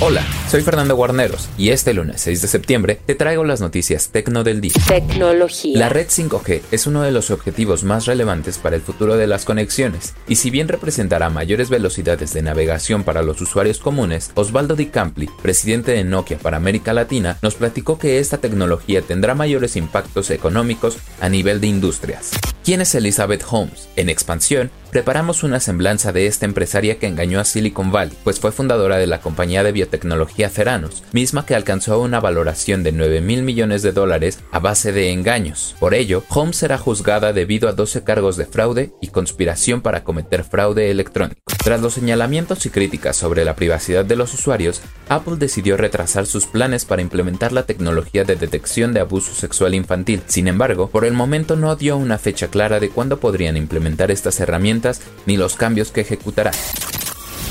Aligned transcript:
Hola, 0.00 0.24
soy 0.48 0.62
Fernando 0.62 0.94
Guarneros 0.94 1.48
y 1.58 1.70
este 1.70 1.92
lunes 1.92 2.20
6 2.20 2.42
de 2.42 2.46
septiembre 2.46 3.00
te 3.04 3.16
traigo 3.16 3.42
las 3.42 3.60
noticias 3.60 4.10
tecno 4.10 4.44
del 4.44 4.60
día. 4.60 4.74
Tecnología. 4.86 5.76
La 5.76 5.88
red 5.88 6.06
5G 6.06 6.62
es 6.70 6.86
uno 6.86 7.02
de 7.02 7.10
los 7.10 7.32
objetivos 7.32 7.82
más 7.82 8.06
relevantes 8.06 8.58
para 8.58 8.76
el 8.76 8.82
futuro 8.82 9.16
de 9.16 9.26
las 9.26 9.44
conexiones 9.44 10.14
y 10.28 10.36
si 10.36 10.50
bien 10.50 10.68
representará 10.68 11.30
mayores 11.30 11.68
velocidades 11.68 12.32
de 12.32 12.42
navegación 12.42 13.02
para 13.02 13.24
los 13.24 13.40
usuarios 13.40 13.80
comunes, 13.80 14.30
Osvaldo 14.36 14.76
Di 14.76 14.86
Campli, 14.86 15.28
presidente 15.42 15.90
de 15.90 16.04
Nokia 16.04 16.38
para 16.38 16.58
América 16.58 16.92
Latina, 16.92 17.36
nos 17.42 17.56
platicó 17.56 17.98
que 17.98 18.20
esta 18.20 18.38
tecnología 18.38 19.02
tendrá 19.02 19.34
mayores 19.34 19.74
impactos 19.74 20.30
económicos 20.30 20.98
a 21.20 21.28
nivel 21.28 21.60
de 21.60 21.66
industrias. 21.66 22.30
¿Quién 22.62 22.82
es 22.82 22.94
Elizabeth 22.94 23.44
Holmes? 23.50 23.88
En 23.96 24.10
expansión, 24.10 24.70
preparamos 24.90 25.42
una 25.42 25.60
semblanza 25.60 26.12
de 26.12 26.26
esta 26.26 26.46
empresaria 26.46 26.98
que 26.98 27.06
engañó 27.06 27.40
a 27.40 27.44
Silicon 27.44 27.92
Valley, 27.92 28.16
pues 28.24 28.40
fue 28.40 28.52
fundadora 28.52 28.96
de 28.96 29.06
la 29.06 29.20
compañía 29.20 29.62
de 29.62 29.72
biotecnología 29.72 30.48
Ceranos, 30.48 31.02
misma 31.12 31.46
que 31.46 31.54
alcanzó 31.54 32.00
una 32.00 32.20
valoración 32.20 32.82
de 32.82 32.92
9 32.92 33.20
mil 33.20 33.42
millones 33.42 33.82
de 33.82 33.92
dólares 33.92 34.40
a 34.50 34.58
base 34.58 34.92
de 34.92 35.12
engaños. 35.12 35.76
Por 35.78 35.94
ello, 35.94 36.24
Holmes 36.28 36.56
será 36.56 36.78
juzgada 36.78 37.32
debido 37.32 37.68
a 37.68 37.72
12 37.72 38.04
cargos 38.04 38.36
de 38.36 38.46
fraude 38.46 38.92
y 39.00 39.08
conspiración 39.08 39.80
para 39.80 40.04
cometer 40.04 40.44
fraude 40.44 40.90
electrónico. 40.90 41.40
Tras 41.68 41.82
los 41.82 41.92
señalamientos 41.92 42.64
y 42.64 42.70
críticas 42.70 43.14
sobre 43.14 43.44
la 43.44 43.54
privacidad 43.54 44.02
de 44.02 44.16
los 44.16 44.32
usuarios, 44.32 44.80
Apple 45.10 45.34
decidió 45.36 45.76
retrasar 45.76 46.24
sus 46.24 46.46
planes 46.46 46.86
para 46.86 47.02
implementar 47.02 47.52
la 47.52 47.64
tecnología 47.64 48.24
de 48.24 48.36
detección 48.36 48.94
de 48.94 49.00
abuso 49.00 49.34
sexual 49.34 49.74
infantil. 49.74 50.22
Sin 50.28 50.48
embargo, 50.48 50.88
por 50.88 51.04
el 51.04 51.12
momento 51.12 51.56
no 51.56 51.76
dio 51.76 51.98
una 51.98 52.16
fecha 52.16 52.48
clara 52.48 52.80
de 52.80 52.88
cuándo 52.88 53.20
podrían 53.20 53.58
implementar 53.58 54.10
estas 54.10 54.40
herramientas 54.40 55.02
ni 55.26 55.36
los 55.36 55.56
cambios 55.56 55.90
que 55.90 56.00
ejecutarán. 56.00 56.54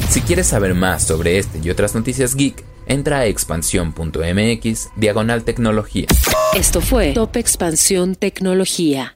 Si 0.09 0.21
quieres 0.21 0.47
saber 0.47 0.73
más 0.73 1.05
sobre 1.05 1.37
este 1.37 1.59
y 1.63 1.69
otras 1.69 1.93
noticias 1.93 2.33
geek, 2.33 2.63
entra 2.87 3.19
a 3.19 3.25
expansión.mx 3.27 4.89
diagonal 4.95 5.43
tecnología. 5.43 6.07
Esto 6.55 6.81
fue 6.81 7.13
Top 7.13 7.37
Expansión 7.37 8.15
Tecnología. 8.15 9.15